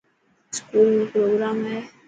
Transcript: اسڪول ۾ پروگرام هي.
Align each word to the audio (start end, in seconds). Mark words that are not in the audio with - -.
اسڪول 0.53 0.89
۾ 1.03 1.05
پروگرام 1.13 1.57
هي. 1.69 1.79